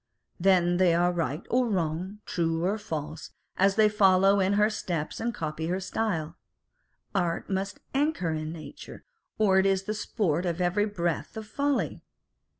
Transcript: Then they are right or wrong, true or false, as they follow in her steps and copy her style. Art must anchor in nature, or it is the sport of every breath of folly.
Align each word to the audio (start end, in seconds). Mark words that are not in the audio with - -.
Then 0.39 0.77
they 0.77 0.95
are 0.95 1.11
right 1.11 1.45
or 1.51 1.67
wrong, 1.69 2.21
true 2.25 2.65
or 2.65 2.79
false, 2.79 3.29
as 3.55 3.75
they 3.75 3.87
follow 3.87 4.39
in 4.39 4.53
her 4.53 4.67
steps 4.67 5.19
and 5.19 5.31
copy 5.31 5.67
her 5.67 5.79
style. 5.79 6.37
Art 7.13 7.51
must 7.51 7.81
anchor 7.93 8.31
in 8.31 8.51
nature, 8.51 9.05
or 9.37 9.59
it 9.59 9.67
is 9.67 9.83
the 9.83 9.93
sport 9.93 10.43
of 10.47 10.59
every 10.59 10.87
breath 10.87 11.37
of 11.37 11.45
folly. 11.45 12.01